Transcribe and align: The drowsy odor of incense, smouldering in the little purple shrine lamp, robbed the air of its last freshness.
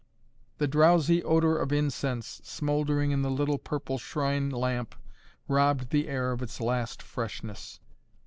The 0.57 0.67
drowsy 0.67 1.23
odor 1.23 1.59
of 1.59 1.71
incense, 1.71 2.41
smouldering 2.43 3.11
in 3.11 3.21
the 3.21 3.29
little 3.29 3.59
purple 3.59 3.99
shrine 3.99 4.49
lamp, 4.49 4.95
robbed 5.47 5.91
the 5.91 6.07
air 6.07 6.31
of 6.31 6.41
its 6.41 6.59
last 6.59 7.03
freshness. 7.03 7.79